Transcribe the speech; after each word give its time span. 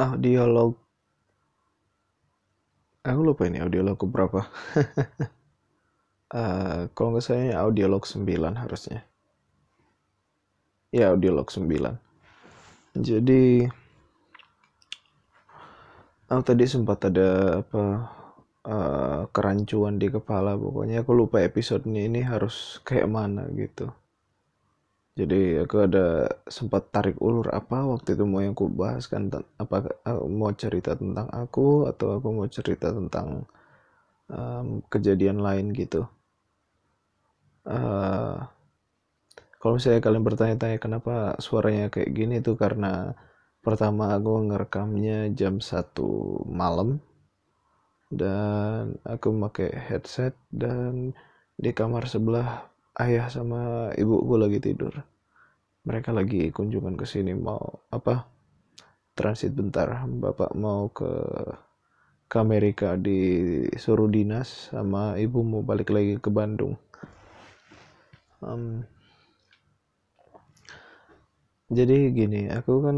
audiolog. 0.00 0.80
Aku 3.04 3.20
lupa 3.20 3.44
ini 3.44 3.60
audiolog 3.60 4.00
berapa. 4.08 4.48
Uh, 6.32 6.88
kalau 6.96 7.16
nggak 7.16 7.24
salah 7.24 7.68
audiolog 7.68 8.04
9 8.08 8.24
harusnya. 8.56 9.04
Ya 10.90 11.12
audiolog 11.12 11.48
9 11.52 12.10
jadi 12.90 13.70
aku 16.26 16.42
tadi 16.42 16.64
sempat 16.66 17.06
ada 17.06 17.62
apa 17.62 17.84
uh, 18.66 19.22
kerancuan 19.30 20.02
di 20.02 20.10
kepala. 20.10 20.58
Pokoknya 20.58 21.06
aku 21.06 21.14
lupa 21.14 21.38
episodenya 21.38 22.02
ini 22.10 22.26
harus 22.26 22.82
kayak 22.82 23.06
mana 23.06 23.46
gitu 23.54 23.94
jadi 25.20 25.40
aku 25.64 25.76
ada 25.86 26.06
sempat 26.56 26.82
tarik 26.94 27.16
ulur 27.20 27.46
apa 27.52 27.76
waktu 27.92 28.16
itu 28.16 28.24
mau 28.24 28.40
yang 28.40 28.56
aku 28.56 28.66
bahas 28.72 29.04
kan 29.12 29.28
apa 29.62 29.76
mau 30.40 30.52
cerita 30.62 30.96
tentang 30.96 31.28
aku 31.42 31.84
atau 31.90 32.16
aku 32.16 32.28
mau 32.36 32.48
cerita 32.48 32.88
tentang 32.98 33.44
um, 34.32 34.80
kejadian 34.92 35.38
lain 35.46 35.66
gitu. 35.76 36.08
Uh, 37.68 38.40
kalau 39.60 39.76
misalnya 39.76 40.00
kalian 40.00 40.24
bertanya-tanya 40.24 40.78
kenapa 40.80 41.14
suaranya 41.36 41.92
kayak 41.92 42.10
gini 42.16 42.34
itu 42.40 42.56
karena 42.56 43.12
pertama 43.60 44.16
aku 44.16 44.48
ngerekamnya 44.48 45.28
jam 45.36 45.60
satu 45.60 46.40
malam 46.48 47.04
dan 48.08 48.96
aku 49.04 49.28
pakai 49.36 49.70
headset 49.88 50.32
dan 50.48 51.12
di 51.60 51.70
kamar 51.76 52.08
sebelah 52.08 52.72
ayah 52.98 53.28
sama 53.28 53.92
ibuku 54.00 54.34
lagi 54.40 54.58
tidur 54.64 55.09
mereka 55.84 56.12
lagi 56.12 56.52
kunjungan 56.52 56.96
ke 56.96 57.08
sini 57.08 57.32
mau 57.32 57.84
apa 57.88 58.28
transit 59.16 59.52
bentar. 59.52 59.88
Bapak 60.06 60.52
mau 60.56 60.88
ke 60.92 61.10
ke 62.30 62.36
Amerika 62.38 62.94
disuruh 62.94 64.06
dinas 64.06 64.70
sama 64.70 65.18
ibu 65.18 65.42
mau 65.42 65.66
balik 65.66 65.90
lagi 65.90 66.14
ke 66.22 66.30
Bandung. 66.30 66.78
Um, 68.40 68.86
jadi 71.68 72.08
gini 72.14 72.48
aku 72.48 72.86
kan 72.86 72.96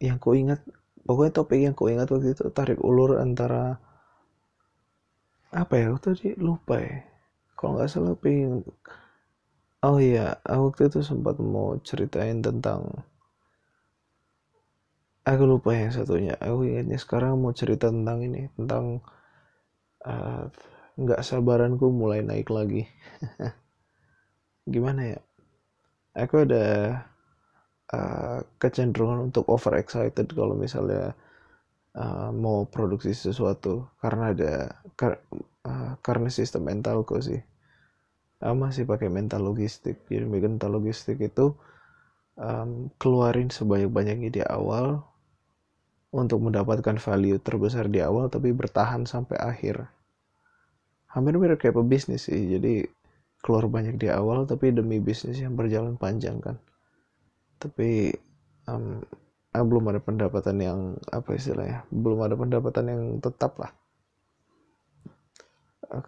yang 0.00 0.22
ku 0.22 0.38
ingat 0.38 0.62
pokoknya 1.04 1.32
topik 1.34 1.60
yang 1.60 1.74
ku 1.76 1.90
ingat 1.90 2.08
waktu 2.08 2.32
itu 2.32 2.46
tarik 2.54 2.80
ulur 2.80 3.18
antara 3.20 3.82
apa 5.50 5.72
ya 5.74 5.90
aku 5.90 5.98
tadi 6.12 6.36
lupa 6.38 6.78
ya. 6.78 7.02
Kalau 7.56 7.74
nggak 7.74 7.88
salah 7.88 8.14
pengen 8.14 8.62
oh 9.84 9.98
iya 10.00 10.40
waktu 10.46 10.88
itu 10.88 11.00
sempat 11.04 11.36
mau 11.42 11.76
ceritain 11.84 12.40
tentang 12.40 13.04
aku 15.26 15.42
lupa 15.44 15.74
yang 15.74 15.90
satunya. 15.90 16.38
Aku 16.38 16.62
ingatnya 16.62 16.96
sekarang 17.02 17.42
mau 17.42 17.50
cerita 17.50 17.90
tentang 17.90 18.22
ini 18.22 18.46
tentang 18.54 19.02
uh, 20.06 20.46
nggak 20.96 21.20
sabaranku 21.26 21.90
mulai 21.90 22.22
naik 22.22 22.48
lagi. 22.48 22.86
Gimana 24.72 25.18
ya? 25.18 25.20
Aku 26.16 26.46
ada 26.46 26.64
uh, 27.92 28.38
kecenderungan 28.56 29.28
untuk 29.28 29.44
over 29.50 29.76
excited 29.76 30.30
kalau 30.32 30.54
misalnya 30.56 31.12
uh, 31.98 32.30
mau 32.32 32.64
produksi 32.70 33.12
sesuatu. 33.12 33.90
Karena 34.00 34.32
ada 34.32 34.52
kar, 34.94 35.20
uh, 35.66 35.98
karena 36.00 36.30
sistem 36.30 36.70
mentalku 36.70 37.18
sih 37.20 37.42
aku 38.40 38.56
masih 38.56 38.84
pakai 38.84 39.08
mental 39.08 39.44
logistik. 39.44 40.04
Jadi 40.08 40.26
mental 40.28 40.76
logistik 40.76 41.20
itu 41.20 41.56
um, 42.36 42.92
keluarin 43.00 43.48
sebanyak-banyaknya 43.48 44.30
di 44.32 44.42
awal 44.44 45.04
untuk 46.12 46.40
mendapatkan 46.40 46.96
value 46.96 47.40
terbesar 47.40 47.88
di 47.92 48.00
awal 48.00 48.28
tapi 48.32 48.52
bertahan 48.52 49.04
sampai 49.04 49.36
akhir. 49.40 49.88
Hampir 51.12 51.34
mirip 51.40 51.58
kayak 51.60 51.76
pebisnis 51.76 52.28
sih. 52.28 52.56
Jadi 52.56 52.84
keluar 53.40 53.68
banyak 53.68 53.96
di 53.96 54.08
awal 54.12 54.44
tapi 54.44 54.72
demi 54.72 55.00
bisnis 55.00 55.40
yang 55.40 55.56
berjalan 55.56 55.96
panjang 55.96 56.40
kan. 56.40 56.60
Tapi 57.56 58.12
um, 58.68 59.00
belum 59.64 59.88
ada 59.88 60.00
pendapatan 60.04 60.56
yang 60.60 60.80
apa 61.08 61.32
istilahnya 61.32 61.88
belum 61.88 62.20
ada 62.28 62.36
pendapatan 62.36 62.84
yang 62.92 63.02
tetap 63.24 63.56
lah 63.56 63.72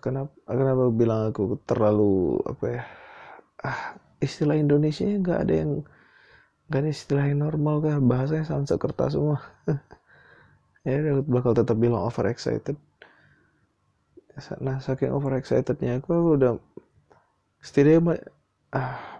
kenapa 0.02 0.32
kenapa 0.46 0.84
bilang 0.90 1.30
aku 1.30 1.58
terlalu 1.64 2.38
apa 2.46 2.64
ya 2.66 2.82
ah 3.64 3.80
istilah 4.18 4.58
Indonesia 4.58 5.06
nggak 5.06 5.38
ada 5.46 5.54
yang 5.54 5.72
nggak 6.68 6.80
ada 6.84 6.90
istilah 6.90 7.24
yang 7.26 7.40
normal 7.46 7.80
kah? 7.80 7.96
Bahasanya 7.96 8.44
sama 8.44 8.64
kertas 8.66 9.16
semua. 9.16 9.38
Ya 10.86 11.20
bakal 11.20 11.52
tetap 11.52 11.76
bilang 11.76 12.00
over 12.00 12.32
excited 12.32 12.78
nah 14.62 14.78
saking 14.78 15.10
over 15.10 15.34
excitednya 15.34 15.98
aku, 15.98 16.14
aku 16.14 16.30
udah 16.38 16.52
setidaknya 17.58 18.22
ah 18.70 19.17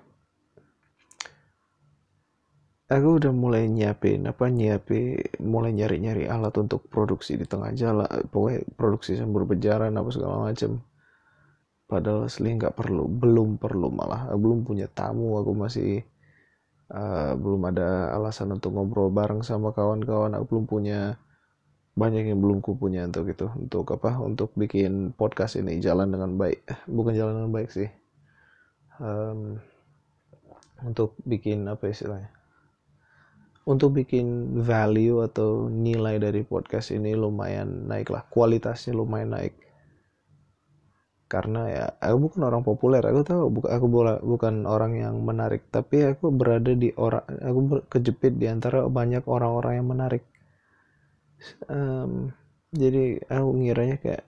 aku 2.88 3.08
udah 3.20 3.32
mulai 3.36 3.68
nyiapin 3.68 4.24
apa 4.24 4.48
nyiapin 4.48 5.20
mulai 5.44 5.76
nyari-nyari 5.76 6.24
alat 6.24 6.56
untuk 6.56 6.88
produksi 6.88 7.36
di 7.36 7.44
tengah 7.44 7.72
jalan 7.76 8.08
pokoknya 8.32 8.64
produksi 8.74 9.16
sambil 9.20 9.44
berjalan 9.44 9.92
apa 9.92 10.08
segala 10.08 10.48
macam 10.48 10.80
padahal 11.88 12.28
asli 12.28 12.52
nggak 12.52 12.76
perlu 12.76 13.08
belum 13.08 13.56
perlu 13.56 13.88
malah. 13.88 14.28
Aku 14.30 14.38
belum 14.38 14.60
punya 14.68 14.86
tamu 14.92 15.40
aku 15.40 15.56
masih 15.56 16.04
uh, 16.92 17.32
belum 17.34 17.72
ada 17.72 18.12
alasan 18.12 18.52
untuk 18.52 18.76
ngobrol 18.76 19.08
bareng 19.08 19.40
sama 19.40 19.72
kawan-kawan. 19.72 20.36
Aku 20.36 20.44
belum 20.54 20.64
punya 20.68 21.16
banyak 21.98 22.30
yang 22.30 22.38
belum 22.38 22.62
ku 22.62 22.78
punya 22.78 23.02
untuk 23.08 23.26
itu 23.26 23.50
untuk 23.58 23.90
apa 23.90 24.22
untuk 24.22 24.54
bikin 24.54 25.16
podcast 25.16 25.58
ini 25.58 25.80
jalan 25.80 26.12
dengan 26.12 26.36
baik. 26.36 26.62
Bukan 26.86 27.16
jalan 27.16 27.42
dengan 27.42 27.52
baik 27.56 27.72
sih. 27.72 27.88
Um, 29.00 29.58
untuk 30.78 31.18
bikin 31.26 31.66
apa 31.66 31.90
istilahnya 31.90 32.37
untuk 33.68 34.00
bikin 34.00 34.56
value 34.64 35.20
atau 35.28 35.68
nilai 35.68 36.16
dari 36.16 36.40
podcast 36.40 36.88
ini 36.96 37.12
lumayan 37.12 37.84
naik 37.84 38.08
lah. 38.08 38.24
Kualitasnya 38.24 38.96
lumayan 38.96 39.36
naik. 39.36 39.54
Karena 41.28 41.68
ya 41.68 41.84
aku 42.00 42.16
bukan 42.32 42.40
orang 42.48 42.64
populer. 42.64 43.04
Aku 43.04 43.20
tahu 43.28 43.52
bukan 43.52 43.68
aku 43.68 43.86
bukan 44.24 44.64
orang 44.64 44.96
yang 44.96 45.20
menarik. 45.20 45.68
Tapi 45.68 46.16
aku 46.16 46.32
berada 46.32 46.72
di 46.72 46.88
orang 46.96 47.28
aku 47.28 47.84
kejepit 47.92 48.40
di 48.40 48.48
antara 48.48 48.88
banyak 48.88 49.28
orang-orang 49.28 49.84
yang 49.84 49.88
menarik. 49.92 50.24
Um, 51.68 52.32
jadi 52.72 53.20
aku 53.28 53.48
ngiranya 53.52 54.00
kayak 54.00 54.24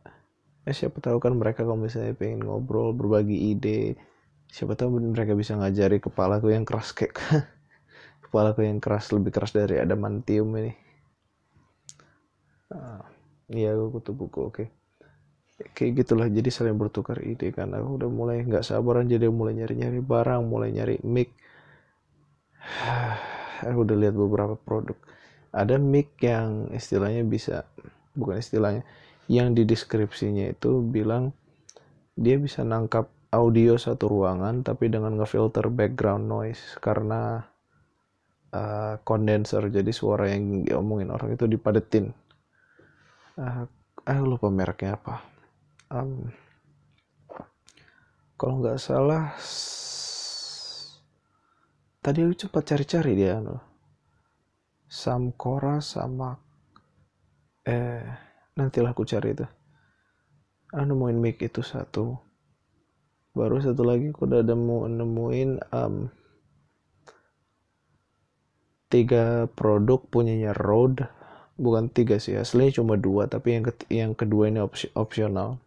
eh, 0.68 0.74
siapa 0.76 1.00
tahu 1.00 1.16
kan 1.16 1.32
mereka 1.32 1.64
kalau 1.64 1.80
misalnya 1.80 2.12
pengen 2.12 2.44
ngobrol 2.44 2.92
berbagi 2.92 3.56
ide 3.56 3.96
siapa 4.50 4.74
tahu 4.74 4.98
mereka 4.98 5.34
bisa 5.34 5.54
ngajari 5.58 6.02
kepalaku 6.02 6.50
yang 6.54 6.66
keras 6.66 6.90
kayak 6.94 7.16
kepalaku 8.30 8.62
yang 8.62 8.78
keras 8.78 9.10
lebih 9.10 9.34
keras 9.34 9.50
dari 9.50 9.82
adamantium 9.82 10.54
ini. 10.62 10.72
Ah, 12.70 13.02
iya 13.50 13.74
aku 13.74 13.98
kutu 13.98 14.14
buku 14.14 14.38
oke. 14.46 14.54
Okay. 14.54 14.68
kayak 15.76 16.06
gitulah 16.06 16.24
jadi 16.30 16.48
saling 16.48 16.78
bertukar 16.80 17.20
ide 17.20 17.52
kan 17.52 17.68
aku 17.76 18.00
udah 18.00 18.08
mulai 18.08 18.40
nggak 18.40 18.64
sabaran 18.64 19.04
jadi 19.04 19.28
mulai 19.28 19.52
nyari 19.58 19.76
nyari 19.76 19.98
barang 19.98 20.46
mulai 20.46 20.70
nyari 20.70 21.02
mic. 21.02 21.34
Aku 23.66 23.84
udah 23.84 23.96
lihat 23.98 24.14
beberapa 24.16 24.54
produk. 24.56 24.96
Ada 25.50 25.76
mic 25.76 26.14
yang 26.22 26.70
istilahnya 26.70 27.26
bisa 27.26 27.66
bukan 28.14 28.38
istilahnya 28.38 28.86
yang 29.26 29.52
di 29.52 29.66
deskripsinya 29.66 30.54
itu 30.54 30.80
bilang 30.86 31.34
dia 32.14 32.38
bisa 32.38 32.62
nangkap 32.62 33.10
audio 33.34 33.74
satu 33.74 34.06
ruangan 34.06 34.62
tapi 34.62 34.86
dengan 34.86 35.18
ngefilter 35.18 35.66
background 35.70 36.26
noise 36.26 36.78
karena 36.78 37.49
uh, 38.54 39.70
jadi 39.70 39.92
suara 39.94 40.30
yang 40.30 40.66
diomongin 40.66 41.10
orang 41.10 41.34
itu 41.34 41.46
dipadetin. 41.46 42.10
Uh, 43.38 43.66
lupa 44.26 44.50
mereknya 44.50 44.98
apa. 44.98 45.22
Um, 45.90 46.30
kalau 48.40 48.62
nggak 48.62 48.80
salah 48.80 49.36
tadi 52.00 52.24
aku 52.24 52.34
cepat 52.46 52.62
cari-cari 52.74 53.12
dia 53.12 53.36
no. 53.36 53.60
Samkora 54.90 55.78
sama 55.78 56.34
eh 57.62 58.02
nantilah 58.56 58.96
aku 58.96 59.04
cari 59.06 59.36
itu. 59.36 59.46
Ah 60.74 60.84
nemuin 60.86 61.18
mic 61.20 61.38
itu 61.42 61.62
satu. 61.62 62.16
Baru 63.30 63.62
satu 63.62 63.86
lagi 63.86 64.10
aku 64.10 64.26
udah 64.26 64.42
nemu 64.42 64.78
nemuin 64.90 65.50
um, 65.70 66.10
tiga 68.90 69.46
produk 69.54 70.02
punyanya 70.10 70.50
Rode 70.52 71.06
bukan 71.60 71.92
tiga 71.92 72.16
sih 72.16 72.40
aslinya 72.40 72.80
cuma 72.80 72.96
dua 72.96 73.28
tapi 73.28 73.60
yang 73.60 73.64
yang 73.92 74.12
kedua 74.16 74.48
ini 74.48 74.64
op 74.64 74.74
opsional. 74.96 75.60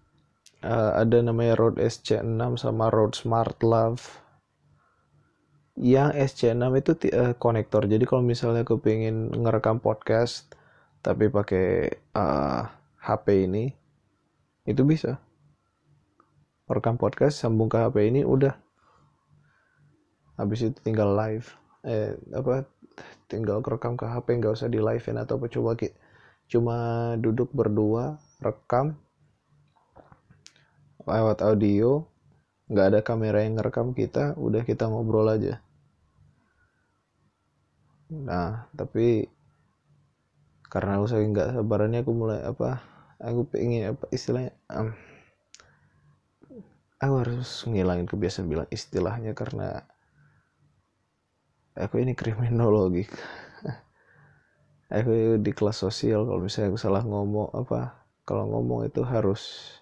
Uh, 0.63 0.95
ada 0.95 1.19
namanya 1.19 1.59
Rode 1.59 1.79
SC6 1.79 2.39
sama 2.55 2.87
Rode 2.87 3.19
Smart 3.19 3.59
Love. 3.61 4.03
Yang 5.75 6.33
SC6 6.33 6.63
itu 6.79 6.91
uh, 7.11 7.35
konektor. 7.35 7.83
Jadi 7.83 8.07
kalau 8.07 8.23
misalnya 8.23 8.63
aku 8.63 8.79
pengen 8.79 9.27
ngerekam 9.35 9.83
podcast 9.83 10.47
tapi 11.03 11.27
pakai 11.27 11.99
uh, 12.15 12.23
eh, 12.23 12.61
HP 13.03 13.51
ini 13.51 13.75
itu 14.63 14.87
bisa. 14.87 15.19
Rekam 16.71 16.95
podcast 16.95 17.43
sambung 17.43 17.67
ke 17.67 17.75
HP 17.75 18.07
ini 18.07 18.23
udah. 18.23 18.55
Habis 20.39 20.71
itu 20.71 20.79
tinggal 20.79 21.11
live. 21.11 21.51
Eh 21.83 22.15
apa 22.31 22.63
tinggal 23.27 23.65
rekam 23.65 23.97
ke 23.97 24.05
HP 24.05 24.39
nggak 24.39 24.53
usah 24.53 24.69
di 24.69 24.77
live 24.77 25.01
atau 25.01 25.35
apa 25.41 25.47
coba 25.49 25.71
kita 25.73 25.97
cuma 26.51 26.77
duduk 27.17 27.49
berdua 27.55 28.19
rekam 28.43 28.99
lewat 31.03 31.43
audio 31.43 32.05
nggak 32.71 32.87
ada 32.93 32.99
kamera 33.03 33.43
yang 33.43 33.59
ngerekam 33.59 33.91
kita 33.91 34.33
udah 34.39 34.63
kita 34.63 34.87
ngobrol 34.87 35.27
aja. 35.27 35.59
Nah 38.07 38.71
tapi 38.73 39.27
karena 40.71 40.97
aku 40.97 41.05
saking 41.11 41.31
nggak 41.35 41.49
sabarannya 41.59 42.01
aku 42.01 42.11
mulai 42.15 42.39
apa 42.41 42.81
aku 43.21 43.45
pengen 43.45 43.93
apa 43.93 44.09
istilahnya 44.09 44.57
um, 44.73 44.89
aku 46.97 47.13
harus 47.21 47.49
ngilangin 47.69 48.09
kebiasaan 48.09 48.49
bilang 48.49 48.67
istilahnya 48.73 49.37
karena 49.37 49.85
aku 51.77 52.01
ini 52.01 52.13
kriminologi 52.13 53.05
aku 54.97 55.37
di 55.41 55.51
kelas 55.53 55.81
sosial 55.81 56.25
kalau 56.25 56.41
misalnya 56.41 56.73
aku 56.73 56.79
salah 56.81 57.03
ngomong 57.05 57.53
apa 57.53 58.03
kalau 58.23 58.47
ngomong 58.47 58.87
itu 58.87 59.03
harus 59.03 59.75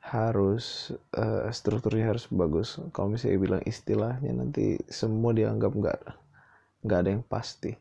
harus 0.00 0.90
uh, 1.14 1.46
strukturnya 1.52 2.10
harus 2.10 2.26
bagus. 2.32 2.80
Kalau 2.90 3.12
misalnya 3.12 3.38
bilang 3.38 3.62
istilahnya 3.62 4.32
nanti 4.34 4.80
semua 4.90 5.30
dianggap 5.30 5.70
nggak 5.70 5.98
nggak 6.82 6.98
ada 6.98 7.10
yang 7.14 7.24
pasti. 7.24 7.76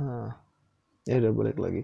Huh. 0.00 0.32
ya 1.04 1.20
udah 1.20 1.32
balik 1.36 1.58
lagi. 1.60 1.82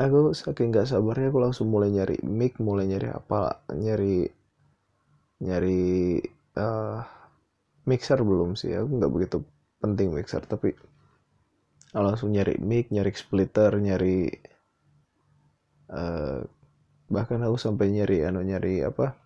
Aku 0.00 0.32
saking 0.32 0.72
nggak 0.72 0.88
sabarnya 0.88 1.28
aku 1.28 1.40
langsung 1.44 1.68
mulai 1.68 1.92
nyari 1.92 2.16
mic 2.24 2.56
mulai 2.56 2.88
nyari 2.88 3.12
apa 3.12 3.60
nyari 3.76 4.24
nyari 5.44 6.16
uh, 6.56 7.04
mixer 7.90 8.22
belum 8.22 8.54
sih 8.54 8.70
aku 8.78 9.02
nggak 9.02 9.12
begitu 9.12 9.36
penting 9.82 10.14
mixer 10.14 10.46
tapi 10.46 10.78
langsung 11.90 12.30
nyari 12.30 12.54
mic 12.62 12.94
nyari 12.94 13.10
splitter 13.10 13.74
nyari 13.74 14.30
uh, 15.90 16.46
bahkan 17.10 17.42
aku 17.42 17.58
sampai 17.58 17.90
nyari 17.90 18.22
anu 18.22 18.46
nyari 18.46 18.86
apa 18.86 19.18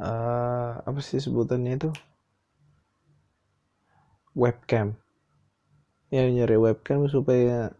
uh, 0.00 0.82
apa 0.82 0.98
sih 1.02 1.22
sebutannya 1.22 1.78
itu? 1.78 1.90
Webcam. 4.34 4.98
Ya 6.10 6.26
nyari 6.26 6.58
webcam 6.58 7.06
supaya 7.10 7.74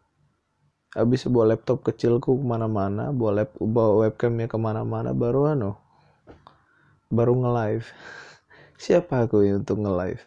habis 0.95 1.27
bawa 1.27 1.55
laptop 1.55 1.83
kecilku 1.83 2.39
ke 2.39 2.45
mana-mana 2.47 3.11
bawa 3.11 3.43
lap 3.43 3.51
bawa 3.59 4.07
webcamnya 4.07 4.47
ke 4.47 4.55
mana-mana 4.55 5.11
baru 5.11 5.51
anu 5.51 5.75
baru 7.11 7.35
nge-live 7.35 7.91
siapa 8.85 9.25
aku 9.25 9.49
ya 9.49 9.57
untuk 9.57 9.81
nge-live? 9.81 10.21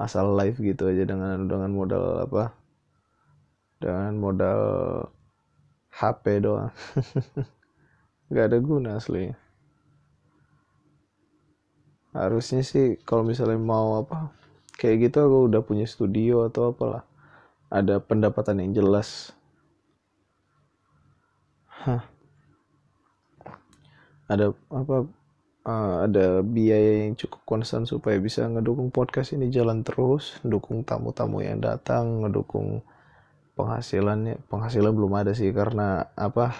Asal 0.00 0.32
live 0.32 0.56
gitu 0.56 0.88
aja 0.88 1.04
dengan 1.04 1.44
dengan 1.44 1.68
modal 1.76 2.24
apa? 2.24 2.56
Dengan 3.76 4.16
modal 4.16 4.60
HP 5.92 6.40
doang. 6.40 6.72
Nggak 8.32 8.46
ada 8.48 8.58
guna 8.64 8.90
asli. 8.96 9.28
Harusnya 12.16 12.64
sih 12.64 12.96
kalau 13.04 13.28
misalnya 13.28 13.60
mau 13.60 14.00
apa 14.00 14.32
kayak 14.80 15.12
gitu 15.12 15.20
aku 15.20 15.38
udah 15.52 15.60
punya 15.60 15.84
studio 15.84 16.48
atau 16.48 16.72
apalah. 16.72 17.04
Ada 17.68 18.00
pendapatan 18.00 18.64
yang 18.64 18.72
jelas. 18.72 19.36
Hah. 21.84 22.08
ada 24.30 24.54
apa 24.70 25.10
uh, 25.64 26.06
ada 26.06 26.40
biaya 26.44 27.04
yang 27.08 27.16
cukup 27.16 27.40
konstan 27.44 27.84
supaya 27.84 28.16
bisa 28.20 28.46
ngedukung 28.46 28.92
podcast 28.92 29.36
ini 29.36 29.52
jalan 29.52 29.84
terus, 29.84 30.38
ngedukung 30.44 30.84
tamu-tamu 30.84 31.44
yang 31.44 31.60
datang, 31.60 32.24
ngedukung 32.24 32.84
penghasilannya. 33.56 34.40
Penghasilan 34.48 34.92
belum 34.92 35.12
ada 35.16 35.32
sih 35.36 35.52
karena 35.52 36.08
apa 36.16 36.54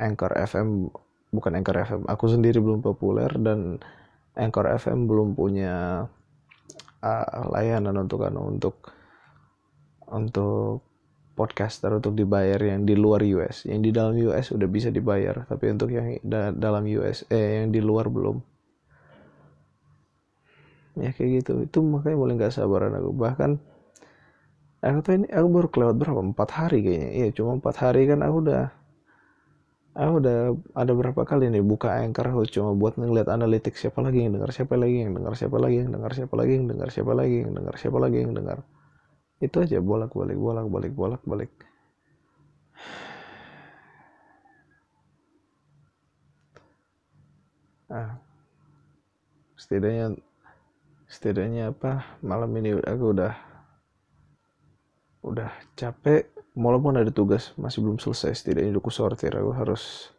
Anchor 0.00 0.32
FM 0.34 0.88
bukan 1.32 1.52
Anchor 1.56 1.76
FM 1.80 2.02
aku 2.08 2.24
sendiri 2.28 2.60
belum 2.60 2.84
populer 2.84 3.32
dan 3.40 3.80
Anchor 4.36 4.68
FM 4.76 5.08
belum 5.08 5.32
punya 5.36 6.04
uh, 7.00 7.44
layanan 7.52 7.96
untuk 8.00 8.24
anu 8.28 8.52
untuk 8.52 8.92
untuk 10.12 10.91
podcaster 11.42 11.90
untuk 11.90 12.14
dibayar 12.14 12.62
yang 12.62 12.86
di 12.86 12.94
luar 12.94 13.26
US 13.34 13.66
yang 13.66 13.82
di 13.82 13.90
dalam 13.90 14.14
US 14.30 14.54
udah 14.54 14.68
bisa 14.70 14.94
dibayar 14.94 15.42
tapi 15.50 15.74
untuk 15.74 15.90
yang 15.90 16.22
da 16.22 16.54
dalam 16.54 16.86
US 17.02 17.26
eh 17.26 17.58
yang 17.58 17.74
di 17.74 17.82
luar 17.82 18.06
belum. 18.06 18.38
Ya 21.02 21.10
kayak 21.10 21.42
gitu. 21.42 21.52
Itu 21.66 21.82
makanya 21.82 22.16
mulai 22.20 22.34
nggak 22.38 22.54
sabaran 22.54 22.94
aku. 22.94 23.10
Bahkan 23.10 23.50
aku 24.86 24.98
tuh 25.02 25.12
ini 25.18 25.26
aku 25.34 25.48
baru 25.50 25.68
kelewat 25.72 25.96
berapa? 25.98 26.20
Empat 26.22 26.48
hari 26.54 26.78
kayaknya. 26.86 27.10
Iya 27.10 27.28
cuma 27.34 27.58
empat 27.58 27.74
hari 27.82 28.06
kan 28.06 28.22
aku 28.22 28.36
udah 28.46 28.62
aku 29.92 30.12
udah 30.24 30.38
ada 30.72 30.92
berapa 30.96 31.22
kali 31.28 31.52
nih 31.52 31.60
buka 31.60 31.92
anchor 32.00 32.24
aku 32.32 32.48
cuma 32.48 32.72
buat 32.72 32.96
ngeliat 32.96 33.28
analitik 33.28 33.76
siapa 33.76 34.00
lagi 34.00 34.24
yang 34.24 34.32
dengar 34.40 34.48
siapa 34.48 34.74
lagi 34.80 35.04
yang 35.04 35.12
dengar 35.12 35.36
siapa 35.36 35.56
lagi 35.60 35.76
yang 35.84 35.90
dengar 35.92 36.12
siapa 36.16 36.32
lagi 36.32 36.52
yang 36.56 36.66
dengar 36.72 36.88
siapa 36.88 37.12
lagi 37.12 37.36
yang 37.44 37.52
dengar 37.52 37.74
siapa 37.76 37.98
lagi 38.00 38.16
yang 38.24 38.32
dengar 38.32 38.58
itu 39.42 39.56
aja 39.58 39.82
bolak 39.82 40.14
balik 40.14 40.38
bolak 40.38 40.66
balik 40.70 40.92
bolak 40.94 41.22
balik. 41.26 41.50
Ah. 47.90 48.22
Setidaknya 49.58 50.16
setidaknya 51.10 51.74
apa 51.74 52.06
malam 52.22 52.48
ini 52.56 52.78
aku 52.78 53.04
udah 53.12 53.34
udah 55.26 55.50
capek. 55.74 56.30
Walaupun 56.52 57.00
ada 57.00 57.08
tugas 57.08 57.56
masih 57.56 57.80
belum 57.82 57.98
selesai 57.98 58.38
setidaknya 58.38 58.78
aku 58.78 58.94
sortir. 58.94 59.34
Aku 59.34 59.50
harus 59.50 60.14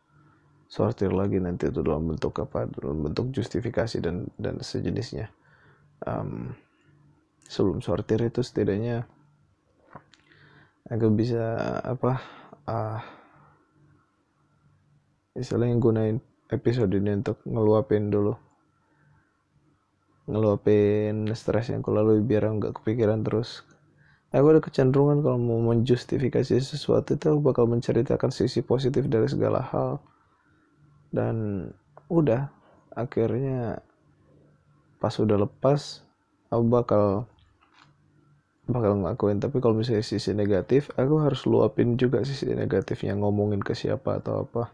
sortir 0.67 1.13
lagi 1.13 1.37
nanti 1.37 1.69
itu 1.69 1.79
dalam 1.85 2.11
bentuk 2.11 2.33
apa 2.43 2.65
dalam 2.65 3.05
bentuk 3.07 3.31
justifikasi 3.31 4.03
dan 4.03 4.27
dan 4.35 4.59
sejenisnya. 4.59 5.31
Um, 6.03 6.57
sebelum 7.47 7.83
sortir 7.83 8.23
itu 8.23 8.39
setidaknya 8.41 9.05
aku 10.89 11.07
bisa 11.15 11.55
apa 11.83 12.19
uh, 12.67 13.01
istilahnya 15.33 15.81
gunain 15.81 16.17
episode 16.53 16.93
ini 16.93 17.17
untuk 17.17 17.41
ngeluapin 17.47 18.13
dulu. 18.13 18.37
Ngeluapin 20.29 21.27
stres 21.35 21.73
yang 21.73 21.83
aku 21.83 21.91
lalui 21.91 22.21
biar 22.21 22.47
nggak 22.47 22.79
kepikiran 22.79 23.25
terus. 23.25 23.65
Aku 24.33 24.49
ada 24.49 24.61
kecenderungan 24.61 25.21
kalau 25.21 25.37
mau 25.37 25.61
menjustifikasi 25.73 26.57
sesuatu 26.57 27.13
itu 27.13 27.25
aku 27.29 27.41
bakal 27.53 27.69
menceritakan 27.69 28.33
sisi 28.33 28.65
positif 28.65 29.05
dari 29.05 29.29
segala 29.29 29.61
hal. 29.61 30.01
Dan 31.13 31.69
udah 32.09 32.49
akhirnya 32.93 33.81
pas 34.97 35.13
udah 35.21 35.37
lepas 35.37 36.01
aku 36.49 36.63
bakal 36.65 37.05
bakal 38.67 38.99
ngelakuin. 38.99 39.43
Tapi 39.43 39.59
kalau 39.59 39.75
misalnya 39.75 40.05
sisi 40.05 40.31
negatif 40.31 40.87
aku 40.95 41.19
harus 41.19 41.43
luapin 41.43 41.99
juga 41.99 42.23
sisi 42.23 42.47
negatifnya 42.55 43.15
ngomongin 43.19 43.59
ke 43.59 43.75
siapa 43.75 44.23
atau 44.23 44.47
apa. 44.47 44.71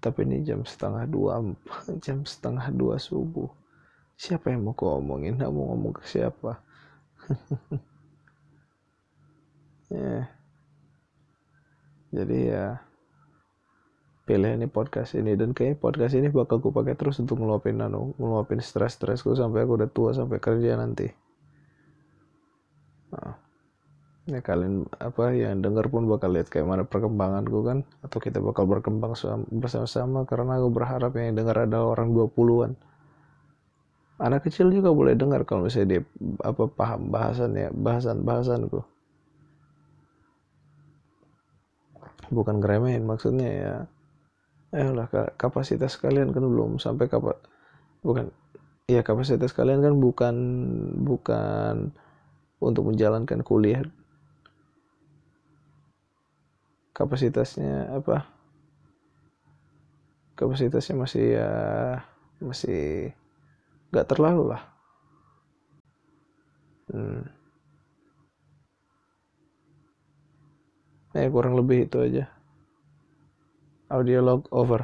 Tapi 0.00 0.28
ini 0.28 0.44
jam 0.44 0.62
setengah 0.62 1.08
dua 1.08 1.40
jam 2.04 2.24
setengah 2.28 2.68
dua 2.72 3.00
subuh. 3.00 3.48
Siapa 4.16 4.52
yang 4.52 4.64
mau 4.64 4.72
kau 4.72 4.96
omongin? 4.96 5.36
Nggak 5.36 5.52
mau 5.52 5.72
ngomong 5.72 5.92
ke 5.96 6.04
siapa? 6.04 6.60
Ya. 9.86 10.26
Jadi 12.10 12.50
ya 12.50 12.82
pilih 14.26 14.58
ini 14.58 14.66
podcast 14.66 15.14
ini. 15.14 15.38
Dan 15.38 15.54
kayak 15.54 15.78
podcast 15.78 16.18
ini 16.18 16.26
bakal 16.26 16.58
gue 16.58 16.74
pakai 16.74 16.98
terus 16.98 17.22
untuk 17.22 17.38
ngeluapin 17.38 17.78
nano 17.78 18.10
ngeluapin 18.18 18.58
stres 18.58 18.98
stresku 18.98 19.38
sampai 19.38 19.62
aku 19.62 19.78
udah 19.78 19.86
tua 19.86 20.10
sampai 20.10 20.42
kerja 20.42 20.74
nanti 20.74 21.06
nah, 23.16 23.34
ya 24.28 24.40
kalian 24.44 24.84
apa 25.00 25.32
yang 25.32 25.64
denger 25.64 25.88
pun 25.88 26.04
bakal 26.04 26.36
lihat 26.36 26.52
kayak 26.52 26.68
mana 26.68 26.84
perkembanganku 26.84 27.64
kan. 27.64 27.78
Atau 28.04 28.20
kita 28.20 28.44
bakal 28.44 28.68
berkembang 28.68 29.16
bersama-sama 29.48 30.28
karena 30.28 30.60
aku 30.60 30.68
berharap 30.68 31.16
yang 31.16 31.32
denger 31.32 31.64
ada 31.64 31.80
orang 31.80 32.12
20-an 32.12 32.76
anak 34.16 34.48
kecil 34.48 34.72
juga 34.72 34.92
boleh 34.92 35.12
dengar 35.12 35.44
kalau 35.44 35.68
misalnya 35.68 36.00
dia 36.00 36.02
apa 36.40 36.64
paham 36.72 37.12
bahasannya 37.12 37.68
bahasan 37.76 38.24
bahasanku 38.24 38.80
bukan 42.32 42.58
ngeremehin 42.58 43.04
maksudnya 43.06 43.48
ya. 43.48 43.74
Eh 44.74 44.90
lah 44.90 45.06
kapasitas 45.38 45.94
kalian 46.00 46.34
kan 46.34 46.42
belum 46.42 46.82
sampai 46.82 47.06
kapan 47.06 47.38
bukan 48.02 48.34
ya 48.90 49.00
kapasitas 49.06 49.54
kalian 49.54 49.80
kan 49.80 49.94
bukan 49.94 50.36
bukan 51.06 51.94
untuk 52.60 52.88
menjalankan 52.88 53.44
kuliah. 53.44 53.84
Kapasitasnya 56.96 57.92
apa? 57.92 58.24
Kapasitasnya 60.36 60.96
masih 60.96 61.24
ya 61.36 61.50
masih 62.40 63.12
nggak 63.92 64.08
terlalu 64.08 64.52
lah. 64.56 64.62
Hmm. 66.86 67.26
ya 71.16 71.32
kurang 71.32 71.56
lebih 71.56 71.88
itu 71.88 71.96
aja. 71.96 72.24
Audio 73.88 74.20
log 74.20 74.42
over 74.52 74.74